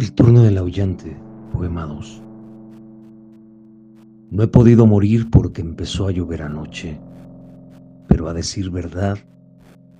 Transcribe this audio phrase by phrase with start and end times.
[0.00, 1.14] El turno del aullante,
[1.52, 2.22] poema 2.
[4.30, 6.98] No he podido morir porque empezó a llover anoche,
[8.08, 9.18] pero a decir verdad,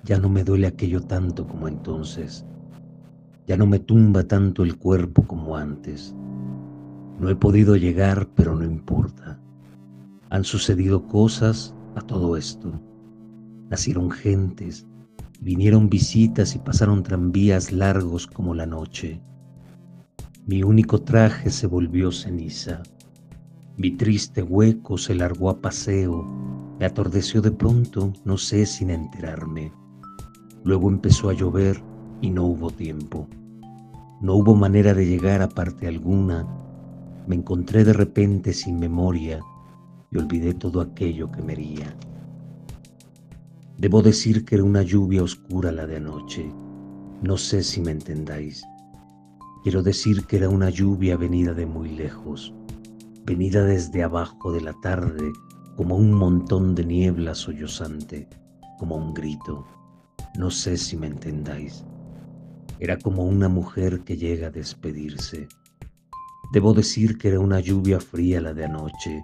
[0.03, 2.47] ya no me duele aquello tanto como entonces,
[3.47, 6.15] ya no me tumba tanto el cuerpo como antes.
[7.19, 9.39] No he podido llegar, pero no importa.
[10.31, 12.73] Han sucedido cosas a todo esto.
[13.69, 14.87] Nacieron gentes,
[15.43, 19.21] vinieron visitas y pasaron tranvías largos como la noche
[20.51, 22.83] mi único traje se volvió ceniza.
[23.77, 26.25] Mi triste hueco se largó a paseo,
[26.77, 29.73] me atordeció de pronto, no sé sin enterarme.
[30.65, 31.81] Luego empezó a llover
[32.21, 33.29] y no hubo tiempo.
[34.21, 36.45] No hubo manera de llegar a parte alguna.
[37.29, 39.39] Me encontré de repente sin memoria
[40.11, 41.97] y olvidé todo aquello que me hería.
[43.79, 46.53] Debo decir que era una lluvia oscura la de anoche.
[47.23, 48.65] No sé si me entendáis.
[49.63, 52.55] Quiero decir que era una lluvia venida de muy lejos,
[53.27, 55.33] venida desde abajo de la tarde
[55.77, 58.27] como un montón de niebla sollozante,
[58.79, 59.67] como un grito.
[60.39, 61.85] No sé si me entendáis.
[62.79, 65.47] Era como una mujer que llega a despedirse.
[66.55, 69.23] Debo decir que era una lluvia fría la de anoche,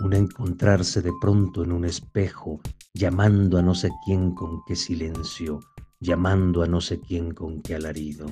[0.00, 2.60] un encontrarse de pronto en un espejo,
[2.92, 5.60] llamando a no sé quién con qué silencio,
[5.98, 8.26] llamando a no sé quién con qué alarido.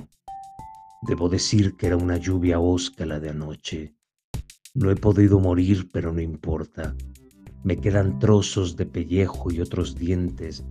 [1.01, 3.95] Debo decir que era una lluvia osca la de anoche.
[4.73, 6.95] No he podido morir, pero no importa.
[7.63, 10.65] Me quedan trozos de pellejo y otros dientes,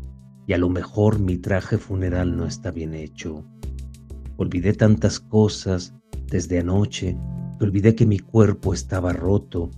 [0.47, 3.45] y a lo mejor mi traje funeral no está bien hecho.
[4.36, 5.95] Olvidé tantas cosas
[6.27, 7.17] desde anoche
[7.58, 9.70] que olvidé que mi cuerpo estaba roto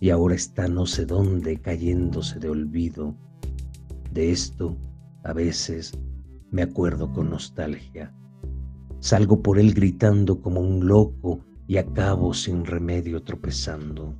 [0.00, 3.16] y ahora está no sé dónde cayéndose de olvido.
[4.12, 4.76] De esto,
[5.24, 5.92] a veces,
[6.50, 8.14] me acuerdo con nostalgia.
[9.04, 14.14] Salgo por él gritando como un loco y acabo sin remedio tropezando.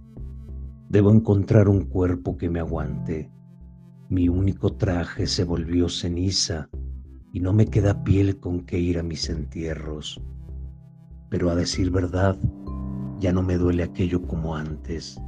[0.91, 3.33] Debo encontrar un cuerpo que me aguante.
[4.11, 6.69] Mi único traje se volvió ceniza
[7.33, 10.21] y no me queda piel con que ir a mis entierros.
[11.31, 12.39] Pero a decir verdad,
[13.21, 15.19] ya no me duele aquello como antes.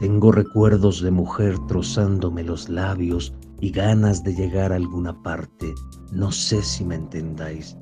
[0.00, 5.74] Tengo recuerdos de mujer trozándome los labios y ganas de llegar a alguna parte.
[6.10, 7.76] No sé si me entendáis.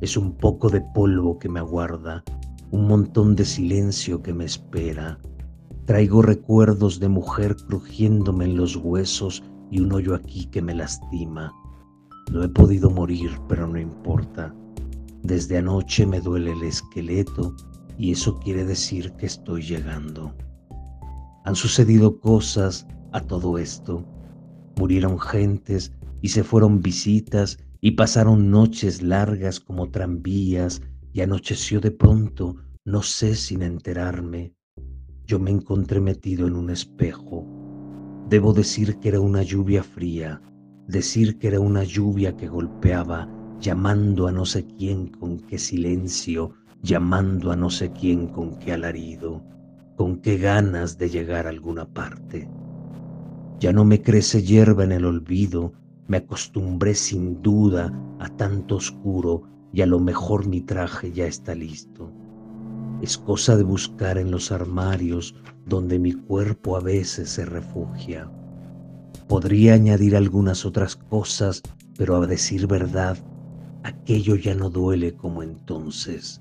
[0.00, 2.22] Es un poco de polvo que me aguarda,
[2.70, 5.18] un montón de silencio que me espera.
[5.86, 11.52] Traigo recuerdos de mujer crujiéndome en los huesos y un hoyo aquí que me lastima.
[12.32, 14.54] No he podido morir, pero no importa.
[15.22, 17.56] Desde anoche me duele el esqueleto
[17.96, 20.32] y eso quiere decir que estoy llegando.
[21.44, 24.04] Han sucedido cosas a todo esto.
[24.78, 31.90] Murieron gentes y se fueron visitas y pasaron noches largas como tranvías y anocheció de
[31.90, 34.54] pronto, no sé sin enterarme.
[35.26, 37.44] Yo me encontré metido en un espejo.
[38.28, 40.40] Debo decir que era una lluvia fría,
[40.86, 43.28] decir que era una lluvia que golpeaba,
[43.60, 46.52] llamando a no sé quién con qué silencio,
[46.82, 49.42] llamando a no sé quién con qué alarido,
[49.96, 52.48] con qué ganas de llegar a alguna parte.
[53.60, 55.72] Ya no me crece hierba en el olvido,
[56.06, 59.42] me acostumbré sin duda a tanto oscuro
[59.72, 62.12] y a lo mejor mi traje ya está listo.
[63.02, 65.34] Es cosa de buscar en los armarios
[65.66, 68.30] donde mi cuerpo a veces se refugia.
[69.28, 71.62] Podría añadir algunas otras cosas,
[71.96, 73.18] pero a decir verdad,
[73.82, 76.40] aquello ya no duele como entonces.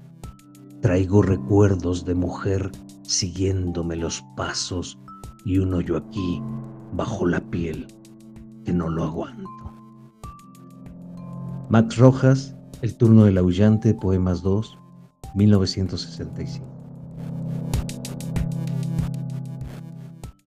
[0.81, 4.97] Traigo recuerdos de mujer siguiéndome los pasos
[5.45, 6.41] y un hoyo aquí,
[6.93, 7.87] bajo la piel,
[8.65, 9.49] que no lo aguanto.
[11.69, 14.77] Max Rojas, El turno del aullante, Poemas 2,
[15.35, 16.76] 1965.